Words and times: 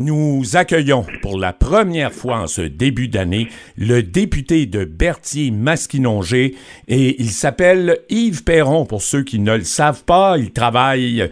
Nous 0.00 0.56
accueillons 0.56 1.04
pour 1.22 1.40
la 1.40 1.52
première 1.52 2.12
fois 2.12 2.36
en 2.36 2.46
ce 2.46 2.62
début 2.62 3.08
d'année 3.08 3.48
le 3.76 4.04
député 4.04 4.66
de 4.66 4.84
Berthier-Masquinongé 4.84 6.54
et 6.86 7.20
il 7.20 7.30
s'appelle 7.30 7.98
Yves 8.08 8.44
Perron. 8.44 8.86
Pour 8.86 9.02
ceux 9.02 9.24
qui 9.24 9.40
ne 9.40 9.56
le 9.56 9.64
savent 9.64 10.04
pas, 10.04 10.38
il 10.38 10.52
travaille 10.52 11.28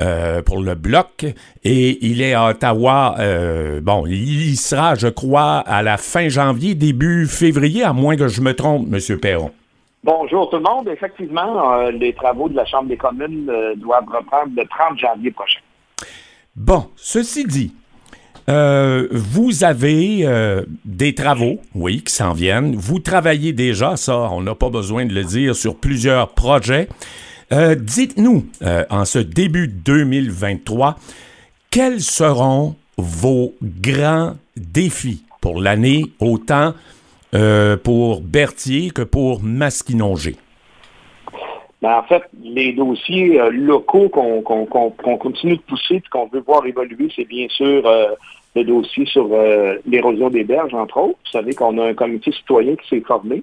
euh, 0.00 0.42
pour 0.42 0.60
le 0.60 0.74
Bloc 0.74 1.26
et 1.62 2.04
il 2.04 2.20
est 2.20 2.34
à 2.34 2.48
Ottawa. 2.48 3.14
Euh, 3.20 3.80
bon, 3.80 4.04
il 4.04 4.50
y 4.50 4.56
sera, 4.56 4.96
je 4.96 5.06
crois, 5.06 5.58
à 5.58 5.84
la 5.84 5.96
fin 5.96 6.28
janvier, 6.28 6.74
début 6.74 7.26
février, 7.26 7.84
à 7.84 7.92
moins 7.92 8.16
que 8.16 8.26
je 8.26 8.40
me 8.40 8.52
trompe, 8.52 8.88
M. 8.92 9.20
Perron. 9.20 9.52
Bonjour 10.02 10.50
tout 10.50 10.56
le 10.56 10.62
monde. 10.62 10.88
Effectivement, 10.88 11.72
euh, 11.72 11.92
les 11.92 12.12
travaux 12.14 12.48
de 12.48 12.56
la 12.56 12.66
Chambre 12.66 12.88
des 12.88 12.96
communes 12.96 13.48
doivent 13.76 14.08
reprendre 14.08 14.50
le 14.56 14.64
30 14.66 14.98
janvier 14.98 15.30
prochain. 15.30 15.60
Bon, 16.56 16.88
ceci 16.96 17.44
dit, 17.44 17.72
euh, 18.48 19.08
vous 19.10 19.62
avez 19.62 20.20
euh, 20.22 20.62
des 20.86 21.14
travaux, 21.14 21.58
oui, 21.74 22.02
qui 22.02 22.14
s'en 22.14 22.32
viennent. 22.32 22.74
Vous 22.76 22.98
travaillez 22.98 23.52
déjà, 23.52 23.96
ça, 23.96 24.30
on 24.32 24.40
n'a 24.40 24.54
pas 24.54 24.70
besoin 24.70 25.04
de 25.04 25.12
le 25.12 25.24
dire, 25.24 25.54
sur 25.54 25.76
plusieurs 25.76 26.30
projets. 26.30 26.88
Euh, 27.52 27.74
dites-nous, 27.74 28.46
en 28.90 29.04
ce 29.04 29.18
début 29.18 29.68
2023, 29.68 30.96
quels 31.70 32.00
seront 32.00 32.74
vos 32.96 33.54
grands 33.62 34.34
défis 34.56 35.24
pour 35.40 35.60
l'année, 35.60 36.04
autant 36.18 36.74
pour 37.84 38.22
Berthier 38.22 38.90
que 38.90 39.02
pour 39.02 39.42
Masquinongé? 39.42 40.36
Ben, 41.80 41.98
en 41.98 42.02
fait, 42.02 42.22
les 42.42 42.72
dossiers 42.72 43.38
locaux 43.50 44.08
qu'on 44.08 44.42
continue 45.18 45.56
de 45.56 45.62
pousser 45.62 45.96
et 45.96 46.02
qu'on 46.10 46.26
veut 46.26 46.42
voir 46.44 46.66
évoluer, 46.66 47.08
c'est 47.14 47.26
bien 47.26 47.46
sûr 47.50 47.88
le 48.56 48.64
dossier 48.64 49.06
sur 49.06 49.28
euh, 49.32 49.76
l'érosion 49.86 50.30
des 50.30 50.44
berges, 50.44 50.74
entre 50.74 50.98
autres. 50.98 51.18
Vous 51.24 51.30
savez 51.32 51.54
qu'on 51.54 51.78
a 51.78 51.86
un 51.86 51.94
comité 51.94 52.32
citoyen 52.32 52.76
qui 52.76 52.88
s'est 52.88 53.04
formé. 53.06 53.42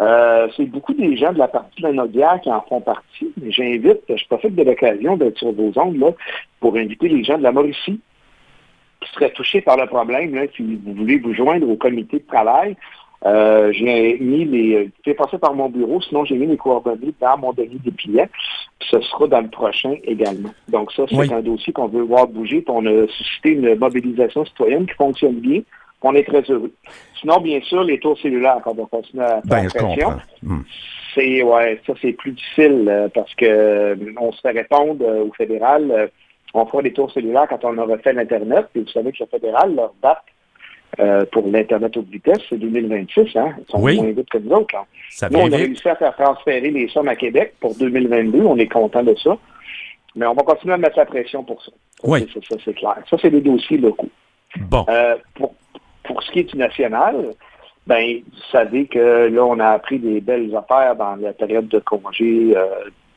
Euh, 0.00 0.48
c'est 0.56 0.64
beaucoup 0.64 0.94
des 0.94 1.16
gens 1.16 1.32
de 1.32 1.38
la 1.38 1.48
partie 1.48 1.82
de 1.82 1.88
la 1.88 1.92
Nodière 1.92 2.40
qui 2.42 2.50
en 2.50 2.62
font 2.62 2.80
partie. 2.80 3.32
Mais 3.40 3.50
j'invite, 3.50 4.00
je 4.08 4.24
profite 4.26 4.54
de 4.54 4.62
l'occasion 4.62 5.16
d'être 5.16 5.38
sur 5.38 5.52
vos 5.52 5.72
ondes 5.76 5.98
là, 5.98 6.10
pour 6.58 6.76
inviter 6.76 7.08
les 7.08 7.22
gens 7.22 7.36
de 7.36 7.42
la 7.42 7.52
Mauricie 7.52 8.00
qui 9.00 9.12
seraient 9.12 9.32
touchés 9.32 9.60
par 9.60 9.76
le 9.76 9.86
problème, 9.86 10.34
là, 10.34 10.42
si 10.54 10.62
vous 10.62 10.94
voulez 10.94 11.18
vous 11.18 11.34
joindre 11.34 11.68
au 11.68 11.76
comité 11.76 12.18
de 12.18 12.26
travail. 12.26 12.76
Euh, 13.26 13.70
j'ai 13.72 14.18
mis 14.18 14.44
les. 14.46 14.90
J'ai 15.04 15.14
passé 15.14 15.36
par 15.36 15.52
mon 15.52 15.68
bureau, 15.68 16.00
sinon 16.00 16.24
j'ai 16.24 16.36
mis 16.36 16.46
les 16.46 16.56
coordonnées 16.56 17.12
dans 17.20 17.36
mon 17.36 17.52
devis 17.52 17.78
des. 17.78 17.92
Ce 18.80 19.00
sera 19.02 19.26
dans 19.26 19.42
le 19.42 19.48
prochain 19.48 19.96
également. 20.04 20.50
Donc 20.68 20.90
ça, 20.92 21.04
c'est 21.08 21.32
un 21.32 21.42
dossier 21.42 21.72
qu'on 21.72 21.88
veut 21.88 22.02
voir 22.02 22.26
bouger. 22.26 22.62
Puis 22.62 22.74
on 22.74 22.86
a 22.86 23.06
suscité 23.08 23.50
une 23.50 23.74
mobilisation 23.74 24.44
citoyenne 24.46 24.86
qui 24.86 24.94
fonctionne 24.94 25.34
bien. 25.40 25.60
On 26.02 26.14
est 26.14 26.26
très 26.26 26.40
heureux. 26.50 26.72
Sinon, 27.20 27.40
bien 27.42 27.60
sûr, 27.60 27.84
les 27.84 28.00
tours 28.00 28.18
cellulaires, 28.18 28.60
quand 28.64 28.74
on 28.78 28.86
continue 28.86 29.22
à 29.22 29.42
ben, 29.44 29.68
pression, 29.68 30.14
hmm. 30.42 30.60
c'est 31.14 31.42
ouais, 31.42 31.78
ça 31.86 31.92
c'est 32.00 32.12
plus 32.12 32.32
difficile 32.32 32.86
euh, 32.88 33.08
parce 33.14 33.34
que 33.34 33.44
euh, 33.44 33.96
on 34.18 34.32
se 34.32 34.40
fait 34.40 34.52
répondre 34.52 35.04
au 35.04 35.30
fédéral. 35.34 36.10
on 36.54 36.64
fera 36.64 36.80
des 36.80 36.94
tours 36.94 37.12
cellulaires 37.12 37.48
quand 37.50 37.62
on 37.66 37.76
aura 37.76 37.98
fait 37.98 38.14
l'Internet. 38.14 38.68
Puis 38.72 38.80
vous 38.80 38.88
savez 38.88 39.12
que 39.12 39.18
le 39.20 39.26
fédéral 39.26 39.74
leur 39.74 39.92
date 40.02 40.22
euh, 40.98 41.24
pour 41.30 41.46
l'Internet 41.46 41.96
haute 41.96 42.08
vitesse, 42.08 42.40
c'est 42.48 42.58
2026. 42.58 43.36
Hein? 43.36 43.54
Ils 43.58 43.70
sont 43.70 43.80
oui. 43.80 43.96
moins 43.96 44.10
vite 44.10 44.28
que 44.28 44.38
nous 44.38 44.50
autres. 44.50 44.74
nous, 45.30 45.38
on 45.38 45.52
a 45.52 45.56
réussi 45.56 45.88
à 45.88 45.94
faire 45.94 46.16
transférer 46.16 46.70
les 46.70 46.88
sommes 46.88 47.08
à 47.08 47.16
Québec 47.16 47.54
pour 47.60 47.74
2022. 47.76 48.40
On 48.40 48.56
est 48.56 48.68
content 48.68 49.02
de 49.02 49.14
ça. 49.14 49.36
Mais 50.16 50.26
on 50.26 50.34
va 50.34 50.42
continuer 50.42 50.74
à 50.74 50.78
mettre 50.78 50.98
la 50.98 51.06
pression 51.06 51.44
pour 51.44 51.62
ça. 51.62 51.70
oui. 52.02 52.26
Ça, 52.48 52.56
c'est 52.64 52.74
clair. 52.74 52.96
Ça, 53.08 53.16
c'est 53.22 53.30
des 53.30 53.40
dossiers 53.40 53.78
locaux. 53.78 54.08
Bon. 54.68 54.84
Euh, 54.88 55.14
pour, 55.34 55.54
pour 56.02 56.22
ce 56.24 56.32
qui 56.32 56.40
est 56.40 56.50
du 56.52 56.56
national, 56.56 57.34
ben, 57.86 58.16
vous 58.16 58.42
savez 58.50 58.86
que 58.86 59.28
là, 59.28 59.44
on 59.44 59.60
a 59.60 59.68
appris 59.68 60.00
des 60.00 60.20
belles 60.20 60.54
affaires 60.56 60.96
dans 60.96 61.14
la 61.16 61.32
période 61.32 61.68
de 61.68 61.78
congé 61.78 62.56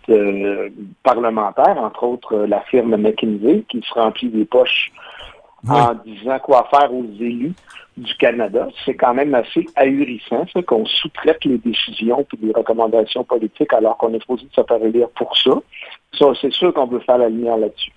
euh, 0.09 0.69
parlementaire, 1.01 1.77
entre 1.77 2.03
autres 2.03 2.45
la 2.45 2.61
firme 2.61 2.95
McKinsey, 2.97 3.63
qui 3.67 3.81
se 3.81 3.93
remplit 3.93 4.29
des 4.29 4.45
poches 4.45 4.91
en 5.69 5.93
disant 6.05 6.39
quoi 6.39 6.67
faire 6.69 6.93
aux 6.93 7.05
élus 7.19 7.53
du 7.97 8.13
Canada. 8.15 8.67
C'est 8.85 8.95
quand 8.95 9.13
même 9.13 9.33
assez 9.35 9.65
ahurissant, 9.75 10.45
ça, 10.51 10.61
qu'on 10.63 10.85
sous-traite 10.85 11.45
les 11.45 11.57
décisions 11.59 12.21
et 12.21 12.45
les 12.45 12.51
recommandations 12.51 13.23
politiques 13.23 13.71
alors 13.73 13.97
qu'on 13.97 14.13
est 14.13 14.19
supposé 14.19 14.47
se 14.51 14.61
faire 14.63 14.83
élire 14.83 15.09
pour 15.09 15.37
ça. 15.37 15.51
Ça, 16.17 16.25
c'est 16.41 16.51
sûr 16.51 16.73
qu'on 16.73 16.87
veut 16.87 16.99
faire 16.99 17.19
la 17.19 17.29
lumière 17.29 17.57
là-dessus. 17.57 17.91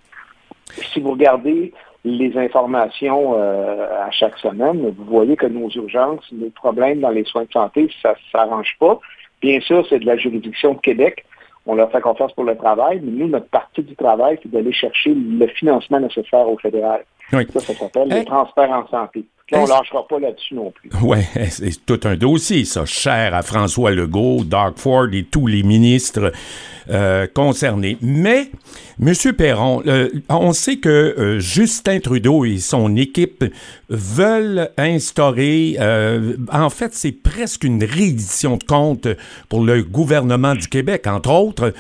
Si 0.93 1.01
vous 1.01 1.13
regardez 1.13 1.73
les 2.05 2.37
informations 2.39 3.35
euh, 3.37 4.07
à 4.07 4.11
chaque 4.11 4.39
semaine, 4.39 4.95
vous 4.97 5.05
voyez 5.05 5.37
que 5.37 5.47
nos 5.47 5.69
urgences, 5.71 6.25
nos 6.33 6.51
problèmes 6.51 7.01
dans 7.01 7.11
les 7.11 7.25
soins 7.25 7.45
de 7.45 7.53
santé, 7.53 7.89
ça 8.03 8.11
ne 8.11 8.31
s'arrange 8.31 8.77
pas. 8.79 9.01
Bien 9.41 9.61
sûr, 9.61 9.85
c'est 9.89 9.99
de 9.99 10.07
la 10.07 10.17
juridiction 10.17 10.75
de 10.75 10.81
Québec. 10.81 11.25
On 11.67 11.75
leur 11.75 11.91
fait 11.91 12.01
confiance 12.01 12.33
pour 12.33 12.45
le 12.45 12.57
travail, 12.57 13.01
mais 13.03 13.11
nous, 13.11 13.29
notre 13.29 13.49
partie 13.49 13.83
du 13.83 13.97
travail, 13.97 14.39
c'est 14.43 14.51
d'aller 14.51 14.73
chercher 14.73 15.15
le 15.15 15.47
financement 15.49 15.99
nécessaire 15.99 16.49
au 16.49 16.57
fédéral. 16.59 17.05
Ça, 17.31 17.41
ça 17.61 17.75
s'appelle 17.75 18.09
le 18.09 18.25
transfert 18.25 18.71
en 18.71 18.87
santé. 18.89 19.25
Là, 19.53 19.61
on 19.61 19.65
ne 19.65 19.69
lâchera 19.69 20.05
pas 20.09 20.19
là-dessus 20.19 20.55
non 20.55 20.73
plus. 20.73 20.91
Oui, 21.03 21.19
c'est 21.51 21.87
tout 21.87 22.01
un 22.03 22.17
dossier, 22.17 22.65
ça, 22.65 22.85
cher 22.85 23.33
à 23.33 23.43
François 23.43 23.93
Legault, 23.93 24.43
Doug 24.43 24.75
Ford 24.77 25.07
et 25.13 25.23
tous 25.23 25.47
les 25.47 25.63
ministres 25.63 26.33
euh, 26.91 27.29
concernés. 27.33 27.97
Mais, 28.03 28.51
M. 29.01 29.13
Perron, 29.39 29.83
euh, 29.87 30.09
on 30.29 30.53
sait 30.53 30.79
que 30.79 30.89
euh, 30.89 31.39
Justin 31.39 32.01
Trudeau 32.01 32.45
et 32.45 32.59
son 32.59 32.97
équipe 32.97 33.45
veulent 33.89 34.71
instaurer, 34.79 35.77
en 36.51 36.71
fait, 36.71 36.93
c'est 36.93 37.13
presque 37.13 37.63
une 37.63 37.85
réédition 37.85 38.57
de 38.57 38.65
compte 38.65 39.07
pour 39.49 39.63
le 39.63 39.85
gouvernement 39.85 40.57
du 40.57 40.67
Québec, 40.67 41.07
entre 41.07 41.31
autres, 41.31 41.73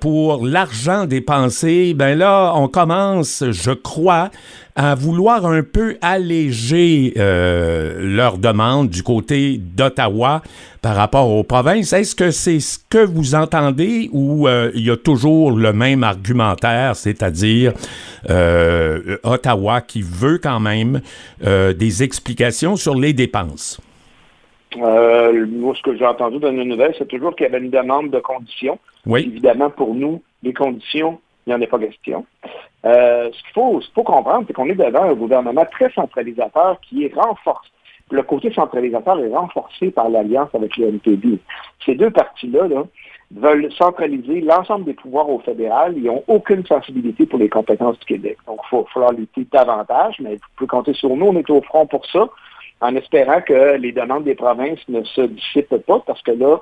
pour 0.00 0.46
l'argent 0.46 1.04
dépensé. 1.04 1.92
Ben 1.92 2.16
là, 2.16 2.54
on 2.54 2.68
commence, 2.68 3.44
je 3.50 3.72
crois, 3.72 4.30
à 4.76 4.94
vouloir 4.94 5.46
un 5.46 5.62
peu 5.62 5.96
alléger 6.02 7.14
euh, 7.16 7.96
leurs 7.98 8.36
demandes 8.36 8.90
du 8.90 9.02
côté 9.02 9.56
d'Ottawa 9.58 10.42
par 10.82 10.94
rapport 10.94 11.30
aux 11.30 11.42
provinces. 11.44 11.94
Est-ce 11.94 12.14
que 12.14 12.30
c'est 12.30 12.60
ce 12.60 12.78
que 12.90 12.98
vous 12.98 13.34
entendez 13.34 14.10
ou 14.12 14.46
euh, 14.46 14.70
il 14.74 14.86
y 14.86 14.90
a 14.90 14.96
toujours 14.98 15.50
le 15.50 15.72
même 15.72 16.04
argumentaire, 16.04 16.94
c'est-à-dire 16.94 17.72
euh, 18.28 19.16
Ottawa 19.24 19.80
qui 19.80 20.02
veut 20.02 20.38
quand 20.38 20.60
même 20.60 21.00
des 21.40 22.02
explications 22.02 22.76
sur 22.76 22.94
les 22.94 23.12
dépenses? 23.12 23.80
moi, 24.76 25.74
ce 25.74 25.82
que 25.82 25.96
j'ai 25.96 26.04
entendu 26.04 26.38
dans 26.38 26.52
nos 26.52 26.64
nouvelles, 26.64 26.94
c'est 26.98 27.08
toujours 27.08 27.34
qu'il 27.34 27.44
y 27.44 27.48
avait 27.48 27.64
une 27.64 27.70
demande 27.70 28.10
de 28.10 28.18
conditions. 28.18 28.78
Oui. 29.06 29.22
Évidemment, 29.26 29.70
pour 29.70 29.94
nous, 29.94 30.22
les 30.42 30.52
conditions, 30.52 31.18
il 31.46 31.50
n'y 31.50 31.54
en 31.54 31.62
a 31.62 31.66
pas 31.66 31.78
question. 31.78 32.26
Euh, 32.86 33.30
ce 33.32 33.42
qu'il 33.42 33.52
faut, 33.94 34.02
comprendre, 34.04 34.44
c'est 34.46 34.52
qu'on 34.52 34.68
est 34.68 34.74
devant 34.74 35.02
un 35.02 35.14
gouvernement 35.14 35.64
très 35.64 35.90
centralisateur 35.90 36.78
qui 36.80 37.04
est 37.04 37.14
renforcé. 37.14 37.70
Le 38.12 38.22
côté 38.22 38.52
centralisateur 38.52 39.18
est 39.18 39.34
renforcé 39.34 39.90
par 39.90 40.08
l'alliance 40.08 40.50
avec 40.54 40.76
le. 40.76 41.00
Ces 41.84 41.96
deux 41.96 42.10
partis-là 42.10 42.68
veulent 43.32 43.72
centraliser 43.72 44.40
l'ensemble 44.40 44.84
des 44.84 44.94
pouvoirs 44.94 45.28
au 45.28 45.40
fédéral. 45.40 45.94
Ils 45.96 46.04
n'ont 46.04 46.22
aucune 46.28 46.64
sensibilité 46.64 47.26
pour 47.26 47.40
les 47.40 47.48
compétences 47.48 47.98
du 47.98 48.06
Québec. 48.06 48.38
Donc, 48.46 48.60
il 48.64 48.68
faut 48.68 48.86
falloir 48.94 49.12
lutter 49.12 49.44
davantage, 49.50 50.20
mais 50.20 50.34
vous 50.34 50.48
pouvez 50.54 50.68
compter 50.68 50.94
sur 50.94 51.08
nous. 51.16 51.26
On 51.26 51.36
est 51.36 51.50
au 51.50 51.60
front 51.62 51.86
pour 51.86 52.06
ça, 52.06 52.28
en 52.80 52.94
espérant 52.94 53.40
que 53.40 53.76
les 53.76 53.90
demandes 53.90 54.22
des 54.22 54.36
provinces 54.36 54.88
ne 54.88 55.02
se 55.02 55.22
dissipent 55.22 55.84
pas, 55.84 55.98
parce 56.06 56.22
que 56.22 56.30
là, 56.30 56.58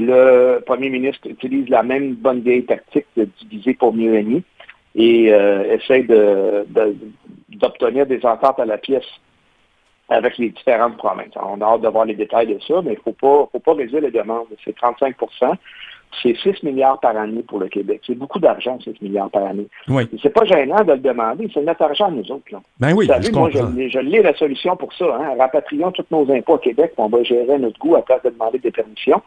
le 0.00 0.58
premier 0.66 0.90
ministre 0.90 1.28
utilise 1.28 1.68
la 1.68 1.84
même 1.84 2.14
bonne 2.14 2.40
vieille 2.40 2.66
tactique 2.66 3.06
de 3.16 3.28
diviser 3.40 3.74
pour 3.74 3.94
mieux 3.94 4.10
régner 4.10 4.42
et 4.96 5.32
euh, 5.32 5.76
essaye 5.76 6.06
d'obtenir 7.50 8.06
des 8.06 8.24
ententes 8.24 8.58
à 8.58 8.64
la 8.64 8.78
pièce 8.78 9.06
avec 10.08 10.38
les 10.38 10.50
différentes 10.50 10.96
provinces. 10.96 11.34
on 11.36 11.60
a 11.60 11.64
hâte 11.64 11.82
de 11.82 11.88
voir 11.88 12.04
les 12.04 12.14
détails 12.14 12.46
de 12.46 12.58
ça, 12.60 12.80
mais 12.82 12.92
il 12.92 12.98
ne 12.98 13.02
faut 13.02 13.12
pas, 13.12 13.48
faut 13.50 13.58
pas 13.58 13.74
réduire 13.74 14.02
les 14.02 14.10
demandes. 14.10 14.46
C'est 14.64 14.76
35% 14.76 15.56
c'est 16.22 16.36
6 16.36 16.62
milliards 16.62 17.00
par 17.00 17.16
année 17.16 17.42
pour 17.42 17.58
le 17.58 17.68
Québec. 17.68 18.00
C'est 18.06 18.14
beaucoup 18.14 18.38
d'argent, 18.38 18.78
6 18.80 19.02
milliards 19.02 19.30
par 19.30 19.44
année. 19.44 19.66
Oui. 19.88 20.04
C'est 20.22 20.32
pas 20.32 20.44
gênant 20.44 20.82
de 20.84 20.92
le 20.92 20.98
demander, 20.98 21.48
c'est 21.52 21.62
notre 21.62 21.82
argent 21.82 22.06
à 22.06 22.10
nous 22.10 22.30
autres. 22.30 22.52
Là. 22.52 22.60
Ben 22.80 22.94
oui, 22.94 23.06
Vous 23.06 23.12
savez, 23.12 23.30
moi, 23.32 23.50
je, 23.50 23.88
je 23.88 23.98
l'ai 23.98 24.22
la 24.22 24.34
solution 24.34 24.76
pour 24.76 24.92
ça. 24.94 25.04
Hein. 25.04 25.34
Rapatrions 25.38 25.92
tous 25.92 26.06
nos 26.10 26.30
impôts 26.30 26.54
au 26.54 26.58
Québec, 26.58 26.92
on 26.96 27.08
va 27.08 27.22
gérer 27.22 27.58
notre 27.58 27.78
goût 27.78 27.96
à 27.96 28.02
place 28.02 28.22
de 28.22 28.30
demander 28.30 28.58
des 28.58 28.70
permissions. 28.70 29.22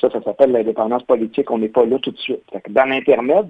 Ça, 0.00 0.10
ça 0.10 0.20
s'appelle 0.22 0.52
l'indépendance 0.52 1.02
politique. 1.04 1.50
On 1.50 1.58
n'est 1.58 1.68
pas 1.68 1.84
là 1.84 1.98
tout 1.98 2.10
de 2.10 2.18
suite. 2.18 2.42
Dans 2.68 2.84
l'intermède, 2.84 3.48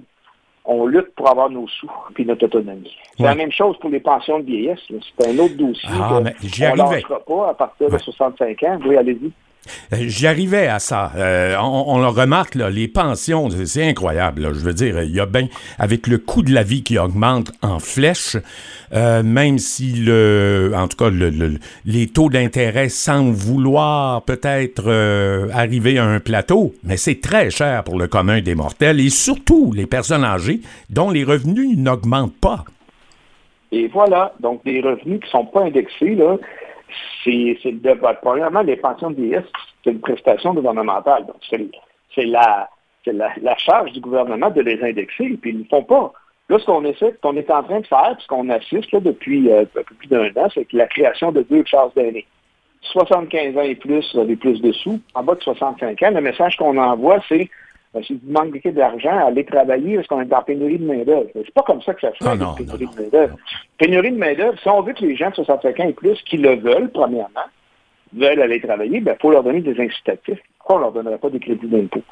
on 0.69 0.85
lutte 0.85 1.13
pour 1.15 1.29
avoir 1.29 1.49
nos 1.49 1.67
sous 1.67 1.89
et 2.17 2.25
notre 2.25 2.45
autonomie. 2.45 2.95
C'est 3.17 3.23
la 3.23 3.35
même 3.35 3.51
chose 3.51 3.75
pour 3.79 3.89
les 3.89 3.99
pensions 3.99 4.39
de 4.39 4.45
vieillesse. 4.45 4.79
C'est 4.87 5.27
un 5.27 5.39
autre 5.39 5.55
dossier. 5.55 5.89
Ah, 5.91 6.13
on 6.13 6.21
ne 6.21 6.91
lâchera 6.91 7.19
pas 7.19 7.49
à 7.49 7.53
partir 7.55 7.89
de 7.89 7.97
65 7.97 8.63
ans. 8.63 8.79
Oui, 8.85 8.95
allez-y. 8.95 9.31
Euh, 9.93 9.97
j'y 10.01 10.27
arrivais 10.27 10.67
à 10.67 10.79
ça. 10.79 11.11
Euh, 11.15 11.55
on, 11.59 11.99
le 11.99 12.07
remarque, 12.07 12.55
là, 12.55 12.69
les 12.69 12.87
pensions, 12.87 13.49
c'est 13.49 13.87
incroyable. 13.87 14.53
je 14.53 14.59
veux 14.59 14.73
dire, 14.73 15.01
il 15.03 15.11
y 15.11 15.19
a 15.19 15.25
bien, 15.25 15.47
avec 15.77 16.07
le 16.07 16.17
coût 16.17 16.41
de 16.41 16.53
la 16.53 16.63
vie 16.63 16.83
qui 16.83 16.97
augmente 16.97 17.51
en 17.61 17.79
flèche, 17.79 18.37
euh, 18.93 19.23
même 19.23 19.57
si, 19.57 19.93
le, 19.93 20.71
en 20.75 20.87
tout 20.87 20.97
cas, 20.97 21.09
le, 21.09 21.59
les 21.85 22.07
taux 22.07 22.29
d'intérêt 22.29 22.89
semblent 22.89 23.33
vouloir 23.33 24.23
peut-être 24.23 24.89
arriver 25.53 25.97
à 25.97 26.05
un 26.05 26.19
plateau, 26.19 26.73
mais 26.83 26.97
c'est 26.97 27.21
très 27.21 27.49
cher 27.49 27.83
pour 27.83 27.99
le 27.99 28.07
commun 28.07 28.41
des 28.41 28.55
mortels 28.55 28.99
et 28.99 29.09
surtout 29.09 29.73
les 29.73 29.85
personnes 29.85 30.23
âgées 30.23 30.61
dont 30.89 31.11
les 31.11 31.23
revenus 31.23 31.77
n'augmentent 31.77 32.37
pas. 32.39 32.65
Et 33.71 33.87
voilà, 33.87 34.33
donc 34.39 34.63
des 34.65 34.81
revenus 34.81 35.19
qui 35.19 35.25
ne 35.27 35.31
sont 35.31 35.45
pas 35.45 35.63
indexés, 35.63 36.15
là, 36.15 36.37
c'est 37.23 37.57
de 37.65 37.93
Premièrement, 38.21 38.61
les 38.61 38.77
pensions 38.77 39.11
de 39.11 39.15
vieillesse, 39.15 39.45
c'est 39.83 39.91
une 39.91 39.99
prestation 39.99 40.53
gouvernementale. 40.53 41.25
Donc, 41.25 41.37
c'est 42.15 42.25
la, 42.25 42.69
la, 43.05 43.57
charge 43.57 43.91
du 43.91 43.99
gouvernement 43.99 44.49
de 44.49 44.61
les 44.61 44.81
indexer, 44.83 45.37
puis 45.41 45.51
ils 45.51 45.57
ne 45.57 45.63
le 45.63 45.69
font 45.69 45.83
pas. 45.83 46.11
Là, 46.49 46.57
ce 46.57 46.65
qu'on 46.65 46.83
essaie, 46.83 47.15
qu'on 47.21 47.35
est 47.37 47.51
en 47.51 47.63
train 47.63 47.79
de 47.79 47.87
faire, 47.87 48.15
ce 48.19 48.27
qu'on 48.27 48.49
assiste 48.49 48.91
là, 48.91 48.99
depuis 48.99 49.51
euh, 49.51 49.65
plus 49.99 50.07
d'un 50.07 50.29
an, 50.35 50.49
c'est 50.53 50.71
la 50.73 50.87
création 50.87 51.31
de 51.31 51.41
deux 51.43 51.63
charges 51.65 51.93
d'aînés. 51.93 52.25
75 52.81 53.57
ans 53.57 53.61
et 53.61 53.75
plus, 53.75 54.15
les 54.15 54.35
plus 54.35 54.61
de 54.61 54.71
sous. 54.71 54.99
En 55.13 55.23
bas 55.23 55.35
de 55.35 55.41
65 55.41 56.01
ans, 56.01 56.11
le 56.11 56.21
message 56.21 56.57
qu'on 56.57 56.77
envoie, 56.77 57.19
c'est 57.27 57.49
si 58.03 58.13
vous 58.13 58.31
manquez 58.31 58.71
d'argent, 58.71 59.27
allez 59.27 59.43
travailler 59.45 59.95
parce 59.95 60.07
qu'on 60.07 60.21
est 60.21 60.33
en 60.33 60.41
pénurie 60.43 60.77
de 60.77 60.85
main-d'œuvre. 60.85 61.27
C'est 61.33 61.53
pas 61.53 61.63
comme 61.63 61.81
ça 61.81 61.93
que 61.93 62.01
ça 62.01 62.11
se 62.11 62.23
fait, 62.23 62.63
pénurie 62.63 62.85
de 62.87 63.01
main-d'œuvre. 63.01 63.35
Pénurie 63.77 64.11
de 64.11 64.17
main-d'œuvre, 64.17 64.59
si 64.59 64.69
on 64.69 64.81
veut 64.81 64.93
que 64.93 65.05
les 65.05 65.15
gens 65.15 65.29
de 65.29 65.35
65 65.35 65.79
ans 65.79 65.87
et 65.87 65.93
plus 65.93 66.21
qui 66.23 66.37
le 66.37 66.55
veulent, 66.55 66.91
premièrement, 66.91 67.47
veulent 68.13 68.41
aller 68.41 68.61
travailler, 68.61 68.97
il 68.97 69.03
ben, 69.03 69.15
faut 69.19 69.31
leur 69.31 69.43
donner 69.43 69.61
des 69.61 69.79
incitatifs. 69.81 70.39
Pourquoi 70.57 70.75
on 70.75 70.79
ne 70.79 70.83
leur 70.83 70.91
donnerait 70.91 71.17
pas 71.17 71.29
des 71.29 71.39
crédits 71.39 71.67
d'impôt? 71.67 72.03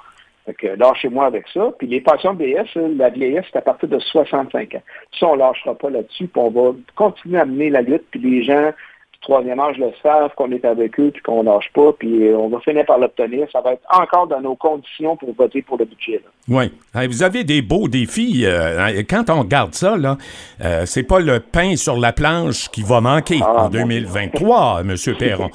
lâchez-moi 0.78 1.26
avec 1.26 1.46
ça. 1.54 1.72
Puis 1.78 1.88
les 1.88 2.02
pensions 2.02 2.34
BS, 2.34 2.76
la 2.76 3.10
vieillesse, 3.10 3.46
c'est 3.52 3.58
à 3.58 3.62
partir 3.62 3.90
de 3.90 4.00
65 4.00 4.76
ans. 4.76 4.84
Ça, 5.20 5.28
on 5.28 5.34
ne 5.34 5.40
lâchera 5.40 5.76
pas 5.76 5.90
là-dessus, 5.90 6.28
puis 6.28 6.42
on 6.42 6.50
va 6.50 6.76
continuer 6.96 7.40
à 7.40 7.46
mener 7.46 7.70
la 7.70 7.82
lutte, 7.82 8.06
puis 8.12 8.20
les 8.20 8.44
gens 8.44 8.72
troisième 9.22 9.60
âge 9.60 9.78
le 9.78 9.92
savent, 10.02 10.32
qu'on 10.36 10.52
est 10.52 10.64
avec 10.66 11.00
eux, 11.00 11.12
puis 11.12 11.22
qu'on 11.22 11.44
lâche 11.44 11.72
pas, 11.74 11.92
puis 11.94 12.28
euh, 12.28 12.38
on 12.38 12.50
va 12.50 12.60
finir 12.60 12.86
par 12.86 12.98
l'obtenir. 12.98 13.48
Ça 13.52 13.62
va 13.62 13.74
être 13.74 13.84
encore 13.90 14.28
dans 14.28 14.42
nos 14.42 14.56
conditions 14.56 15.16
pour 15.18 15.34
voter 15.34 15.62
pour 15.62 15.78
le 15.78 15.86
budget. 15.86 16.22
Oui. 16.50 16.72
Vous 16.94 17.24
avez 17.24 17.44
des 17.44 17.62
beaux 17.62 17.88
défis. 17.88 18.44
Euh, 18.46 19.04
quand 19.10 19.30
on 19.30 19.42
regarde 19.42 19.74
ça, 19.74 19.98
là, 19.98 20.18
euh, 20.64 20.86
c'est 20.86 21.04
pas 21.04 21.20
le 21.20 21.40
pain 21.40 21.76
sur 21.76 21.98
la 21.98 22.14
planche 22.14 22.70
qui 22.70 22.84
va 22.84 23.02
manquer 23.02 23.40
ah, 23.42 23.66
en 23.66 23.70
2023, 23.70 24.82
M. 24.82 24.96
Perron. 25.20 25.50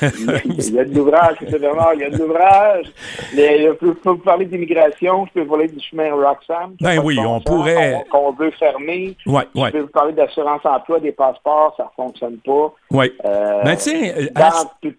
il 0.00 0.74
y 0.74 0.78
a 0.78 0.84
de 0.84 0.94
l'ouvrage, 0.94 1.36
M. 1.42 1.58
Bernard, 1.58 1.94
il 1.94 2.00
y 2.00 2.04
a 2.04 2.10
de 2.10 2.18
l'ouvrage. 2.18 2.86
Je 3.34 3.72
peux 3.72 4.10
vous 4.10 4.16
parler 4.18 4.46
d'immigration, 4.46 5.26
je 5.26 5.32
peux 5.32 5.42
vous 5.42 5.50
parler 5.50 5.68
du 5.68 5.80
chemin 5.80 6.12
Roxham. 6.14 6.74
Ben 6.80 7.00
oui, 7.04 7.18
on 7.18 7.40
pourrait... 7.40 8.04
Qu'on 8.10 8.32
veut 8.32 8.50
fermer. 8.52 9.16
Ouais, 9.26 9.42
ouais. 9.54 9.68
Je 9.68 9.72
peux 9.72 9.80
vous 9.80 9.86
parler 9.88 10.12
d'assurance 10.12 10.60
emploi, 10.64 11.00
des 11.00 11.12
passeports, 11.12 11.74
ça 11.76 11.84
ne 11.84 12.04
fonctionne 12.04 12.38
pas. 12.44 12.72
Oui. 12.92 13.10
Euh, 13.24 13.62
ben, 13.64 13.76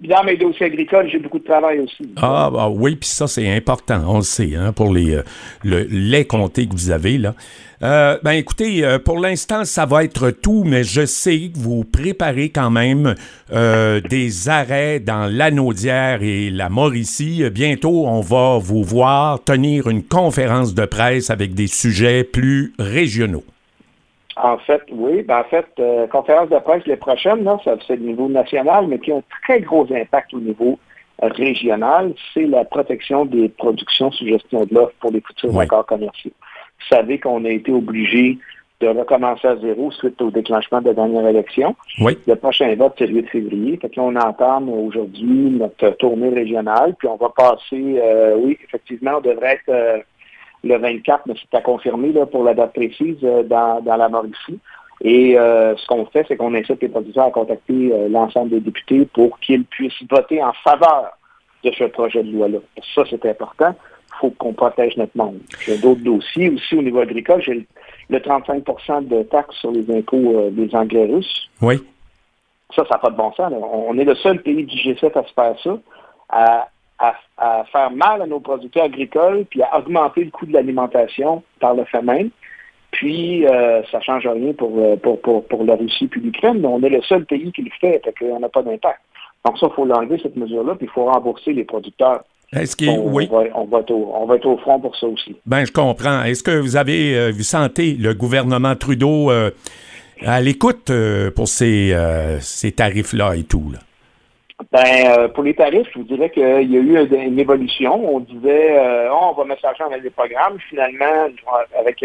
dans, 0.01 0.23
mes 0.23 0.35
dossiers 0.35 0.65
agricoles, 0.65 1.09
j'ai 1.11 1.19
beaucoup 1.19 1.39
de 1.39 1.43
travail 1.43 1.79
aussi. 1.79 2.09
Ah, 2.17 2.49
bah, 2.51 2.67
oui, 2.69 2.95
puis 2.95 3.09
ça, 3.09 3.27
c'est 3.27 3.49
important, 3.55 4.03
on 4.07 4.17
le 4.17 4.23
sait, 4.23 4.55
hein, 4.55 4.73
pour 4.73 4.91
les, 4.91 5.15
euh, 5.15 5.23
les 5.63 6.25
comtés 6.25 6.67
que 6.67 6.73
vous 6.73 6.91
avez, 6.91 7.17
là. 7.17 7.35
Euh, 7.81 8.17
ben 8.23 8.31
écoutez, 8.31 8.81
pour 9.03 9.19
l'instant, 9.19 9.65
ça 9.65 9.85
va 9.85 10.05
être 10.05 10.29
tout, 10.29 10.63
mais 10.65 10.85
je 10.85 11.05
sais 11.05 11.51
que 11.53 11.59
vous 11.59 11.83
préparez 11.83 12.47
quand 12.47 12.69
même 12.69 13.13
des 13.51 14.47
arrêts 14.47 15.01
dans 15.01 15.29
l'Anaudière 15.29 16.23
et 16.23 16.49
la 16.49 16.69
Mauricie. 16.69 17.43
Bientôt, 17.51 18.07
on 18.07 18.21
va 18.21 18.57
vous 18.57 18.83
voir 18.83 19.43
tenir 19.43 19.89
une 19.89 20.01
conférence 20.01 20.73
de 20.73 20.85
presse 20.85 21.29
avec 21.29 21.55
des 21.55 21.67
sujets 21.67 22.23
plus 22.23 22.73
régionaux. 22.79 23.43
En 24.35 24.57
fait, 24.57 24.81
oui. 24.91 25.21
Ben, 25.23 25.39
en 25.39 25.43
fait, 25.43 25.67
euh, 25.79 26.07
conférence 26.07 26.49
de 26.49 26.57
presse 26.59 26.85
les 26.85 26.95
prochaines, 26.95 27.43
là, 27.43 27.59
ça 27.63 27.75
c'est 27.85 27.93
au 27.93 27.97
niveau 27.97 28.27
national, 28.27 28.87
mais 28.87 28.99
qui 28.99 29.11
ont 29.11 29.19
un 29.19 29.43
très 29.43 29.61
gros 29.61 29.87
impact 29.93 30.33
au 30.33 30.39
niveau 30.39 30.79
régional, 31.21 32.13
c'est 32.33 32.45
la 32.45 32.65
protection 32.65 33.25
des 33.25 33.49
productions 33.49 34.11
sous 34.11 34.25
gestion 34.27 34.65
de 34.65 34.73
l'offre 34.73 34.93
pour 34.99 35.11
les 35.11 35.21
futurs 35.21 35.57
accords 35.59 35.85
commerciaux. 35.85 36.31
Vous 36.79 36.95
savez 36.95 37.19
qu'on 37.19 37.45
a 37.45 37.49
été 37.49 37.71
obligé 37.71 38.37
de 38.81 38.87
recommencer 38.87 39.47
à 39.47 39.55
zéro 39.57 39.91
suite 39.91 40.21
au 40.21 40.29
déclenchement 40.29 40.81
de 40.81 40.87
la 40.87 40.93
dernière 40.93 41.27
élection. 41.27 41.75
Oui. 42.01 42.17
Le 42.27 42.35
prochain 42.35 42.75
vote, 42.75 42.93
c'est 42.97 43.07
le 43.07 43.21
8 43.21 43.27
février. 43.29 43.77
Fait 43.77 43.89
que 43.89 43.95
là, 43.95 44.03
on 44.03 44.15
entame 44.15 44.69
aujourd'hui 44.69 45.51
notre 45.51 45.91
tournée 45.91 46.29
régionale, 46.29 46.95
puis 46.97 47.07
on 47.07 47.15
va 47.15 47.29
passer, 47.29 48.01
euh, 48.01 48.35
oui, 48.37 48.57
effectivement, 48.63 49.11
on 49.17 49.21
devrait 49.21 49.53
être 49.53 49.69
euh, 49.69 49.99
le 50.63 50.77
24, 50.77 51.23
mais 51.27 51.33
c'est 51.39 51.57
à 51.57 51.61
confirmer 51.61 52.11
là, 52.11 52.25
pour 52.25 52.43
la 52.43 52.53
date 52.53 52.73
précise 52.73 53.17
euh, 53.23 53.43
dans, 53.43 53.83
la 53.85 54.09
Mauricie. 54.09 54.59
Et 55.01 55.37
euh, 55.37 55.75
ce 55.75 55.85
qu'on 55.87 56.05
fait, 56.05 56.25
c'est 56.27 56.37
qu'on 56.37 56.53
incite 56.53 56.81
les 56.81 56.87
producteurs 56.87 57.25
à 57.25 57.31
contacter 57.31 57.91
euh, 57.91 58.07
l'ensemble 58.07 58.51
des 58.51 58.61
députés 58.61 59.05
pour 59.13 59.39
qu'ils 59.39 59.65
puissent 59.65 60.01
voter 60.09 60.41
en 60.41 60.53
faveur 60.63 61.17
de 61.63 61.71
ce 61.71 61.83
projet 61.85 62.23
de 62.23 62.31
loi-là. 62.31 62.59
Ça, 62.95 63.03
c'est 63.09 63.25
important. 63.25 63.75
Il 64.15 64.19
faut 64.19 64.29
qu'on 64.31 64.53
protège 64.53 64.95
notre 64.95 65.17
monde. 65.17 65.39
J'ai 65.65 65.77
d'autres 65.77 66.03
dossiers 66.03 66.49
aussi 66.49 66.75
au 66.75 66.81
niveau 66.81 66.99
agricole. 66.99 67.41
J'ai 67.41 67.67
le, 68.09 68.19
35% 68.19 69.07
de 69.07 69.23
taxes 69.23 69.55
sur 69.57 69.71
les 69.71 69.89
impôts 69.91 70.49
des 70.51 70.73
engrais 70.75 71.05
russes. 71.05 71.49
Oui. 71.61 71.81
Ça, 72.75 72.83
ça 72.85 72.95
n'a 72.95 72.99
pas 72.99 73.09
de 73.09 73.15
bon 73.15 73.31
sens. 73.33 73.51
On 73.51 73.97
est 73.97 74.03
le 74.03 74.15
seul 74.15 74.41
pays 74.41 74.63
du 74.63 74.75
G7 74.75 75.17
à 75.17 75.23
se 75.23 75.33
faire 75.33 75.55
ça. 75.63 75.77
À, 76.29 76.67
à, 77.37 77.65
faire 77.71 77.91
mal 77.91 78.21
à 78.21 78.25
nos 78.25 78.39
producteurs 78.39 78.85
agricoles, 78.85 79.45
puis 79.49 79.61
à 79.61 79.77
augmenter 79.77 80.23
le 80.23 80.31
coût 80.31 80.45
de 80.45 80.53
l'alimentation 80.53 81.43
par 81.59 81.75
le 81.75 81.83
fait 81.85 82.01
même. 82.01 82.29
Puis, 82.91 83.45
euh, 83.47 83.81
ça 83.91 83.97
ne 83.97 84.03
change 84.03 84.27
rien 84.27 84.49
euh, 84.49 84.95
pour, 84.97 85.19
pour, 85.21 85.47
pour, 85.47 85.63
la 85.63 85.75
Russie 85.75 86.07
puis 86.07 86.21
l'Ukraine, 86.21 86.59
mais 86.59 86.67
on 86.67 86.81
est 86.83 86.89
le 86.89 87.01
seul 87.01 87.25
pays 87.25 87.51
qui 87.51 87.63
le 87.63 87.71
fait, 87.81 88.01
et 88.05 88.13
qu'on 88.17 88.39
n'a 88.39 88.49
pas 88.49 88.61
d'impact. 88.61 88.99
Donc 89.45 89.57
ça, 89.57 89.67
il 89.69 89.75
faut 89.75 89.85
l'enlever, 89.85 90.19
cette 90.21 90.37
mesure-là, 90.37 90.75
puis 90.75 90.85
il 90.85 90.93
faut 90.93 91.05
rembourser 91.05 91.53
les 91.53 91.63
producteurs. 91.63 92.23
Est-ce 92.53 92.75
que, 92.75 92.85
oui. 92.85 93.27
On 93.55 93.65
va, 93.65 93.79
être 93.79 94.45
au, 94.45 94.57
front 94.57 94.79
pour 94.79 94.95
ça 94.95 95.07
aussi. 95.07 95.35
Ben, 95.47 95.65
je 95.65 95.71
comprends. 95.71 96.23
Est-ce 96.23 96.43
que 96.43 96.51
vous 96.51 96.75
avez, 96.75 97.17
euh, 97.17 97.31
vous 97.31 97.41
sentez 97.41 97.93
le 97.93 98.13
gouvernement 98.13 98.75
Trudeau 98.75 99.31
à 100.21 100.39
l'écoute 100.39 100.91
pour 101.35 101.47
ces, 101.47 101.97
ces 102.39 102.71
tarifs-là 102.71 103.35
et 103.35 103.43
tout? 103.43 103.71
Là? 103.73 103.79
Ben, 104.71 105.17
euh, 105.17 105.27
pour 105.29 105.43
les 105.43 105.55
tarifs, 105.55 105.87
je 105.93 105.99
vous 105.99 106.05
dirais 106.05 106.29
qu'il 106.29 106.43
y 106.43 106.77
a 106.77 106.79
eu 106.79 107.07
une 107.11 107.39
évolution. 107.39 108.15
On 108.15 108.19
disait, 108.19 108.77
euh, 108.77 109.09
oh, 109.11 109.29
on 109.31 109.33
va 109.33 109.45
mettre 109.45 109.61
l'argent 109.63 109.89
dans 109.89 110.01
les 110.01 110.09
programmes. 110.09 110.59
Finalement, 110.69 111.27
avec 111.77 112.03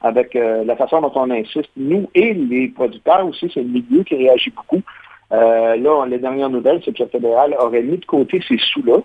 avec 0.00 0.36
euh, 0.36 0.64
la 0.64 0.76
façon 0.76 1.00
dont 1.00 1.12
on 1.14 1.30
insiste, 1.30 1.70
nous 1.76 2.10
et 2.14 2.34
les 2.34 2.68
producteurs 2.68 3.26
aussi, 3.26 3.50
c'est 3.52 3.62
le 3.62 3.68
milieu 3.68 4.02
qui 4.02 4.16
réagit 4.16 4.50
beaucoup. 4.50 4.82
là, 5.30 6.06
les 6.06 6.18
dernières 6.18 6.50
nouvelles, 6.50 6.82
c'est 6.84 6.96
que 6.96 7.02
le 7.02 7.08
fédéral 7.08 7.54
aurait 7.58 7.82
mis 7.82 7.98
de 7.98 8.04
côté 8.04 8.42
ces 8.46 8.58
sous-là 8.58 8.98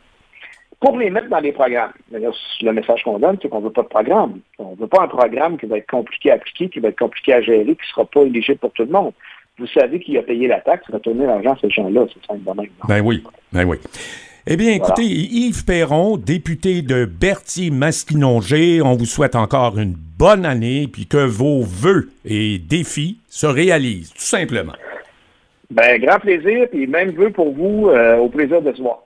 pour 0.79 0.97
les 0.97 1.09
mettre 1.09 1.29
dans 1.29 1.39
les 1.39 1.51
programmes. 1.51 1.91
le 2.11 2.71
message 2.71 3.03
qu'on 3.03 3.19
donne, 3.19 3.37
c'est 3.41 3.49
qu'on 3.49 3.59
ne 3.59 3.65
veut 3.65 3.71
pas 3.71 3.83
de 3.83 3.87
programme. 3.87 4.39
On 4.59 4.71
ne 4.71 4.75
veut 4.77 4.87
pas 4.87 5.03
un 5.03 5.07
programme 5.07 5.57
qui 5.57 5.65
va 5.65 5.77
être 5.77 5.89
compliqué 5.89 6.31
à 6.31 6.35
appliquer, 6.35 6.69
qui 6.69 6.79
va 6.79 6.89
être 6.89 6.99
compliqué 6.99 7.33
à 7.33 7.41
gérer, 7.41 7.65
qui 7.65 7.71
ne 7.71 7.93
sera 7.93 8.05
pas 8.05 8.21
éligible 8.21 8.59
pour 8.59 8.71
tout 8.71 8.83
le 8.83 8.91
monde 8.91 9.13
vous 9.59 9.67
savez 9.67 9.99
qui 9.99 10.17
a 10.17 10.23
payé 10.23 10.47
la 10.47 10.61
taxe, 10.61 10.85
retourner 10.91 11.25
l'argent 11.25 11.53
à 11.53 11.57
ces 11.61 11.69
gens-là, 11.69 12.05
c'est 12.13 12.25
simple 12.25 12.49
de 12.49 12.61
même. 12.61 12.69
Ben 12.87 13.01
oui, 13.01 13.23
ben 13.51 13.65
oui. 13.65 13.77
Eh 14.47 14.57
bien, 14.57 14.71
écoutez, 14.71 15.03
Yves 15.03 15.65
Perron, 15.65 16.17
député 16.17 16.81
de 16.81 17.05
Berthier-Masquinongé, 17.05 18.81
on 18.81 18.95
vous 18.95 19.05
souhaite 19.05 19.35
encore 19.35 19.77
une 19.77 19.93
bonne 19.93 20.45
année, 20.45 20.87
puis 20.91 21.05
que 21.05 21.23
vos 21.23 21.61
vœux 21.61 22.09
et 22.25 22.57
défis 22.57 23.19
se 23.27 23.45
réalisent, 23.45 24.11
tout 24.11 24.21
simplement. 24.21 24.73
Ben, 25.69 26.01
grand 26.01 26.19
plaisir, 26.19 26.67
puis 26.71 26.87
même 26.87 27.11
vœux 27.11 27.29
pour 27.29 27.53
vous, 27.53 27.89
euh, 27.89 28.17
au 28.17 28.29
plaisir 28.29 28.61
de 28.61 28.73
se 28.73 28.81
voir. 28.81 29.03